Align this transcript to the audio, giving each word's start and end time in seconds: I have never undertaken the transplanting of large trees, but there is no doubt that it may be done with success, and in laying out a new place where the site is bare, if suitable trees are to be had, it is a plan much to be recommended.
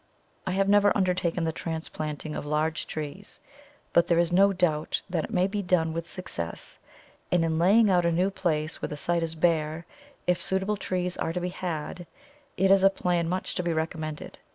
I 0.47 0.53
have 0.53 0.67
never 0.67 0.91
undertaken 0.97 1.43
the 1.43 1.51
transplanting 1.51 2.33
of 2.35 2.43
large 2.43 2.87
trees, 2.87 3.39
but 3.93 4.07
there 4.07 4.17
is 4.17 4.31
no 4.33 4.51
doubt 4.51 5.03
that 5.07 5.25
it 5.25 5.29
may 5.31 5.45
be 5.45 5.61
done 5.61 5.93
with 5.93 6.09
success, 6.09 6.79
and 7.31 7.45
in 7.45 7.59
laying 7.59 7.87
out 7.87 8.03
a 8.07 8.11
new 8.11 8.31
place 8.31 8.81
where 8.81 8.89
the 8.89 8.97
site 8.97 9.21
is 9.21 9.35
bare, 9.35 9.85
if 10.25 10.41
suitable 10.41 10.75
trees 10.75 11.17
are 11.17 11.33
to 11.33 11.39
be 11.39 11.49
had, 11.49 12.07
it 12.57 12.71
is 12.71 12.81
a 12.83 12.89
plan 12.89 13.29
much 13.29 13.53
to 13.53 13.61
be 13.61 13.73
recommended. 13.73 14.39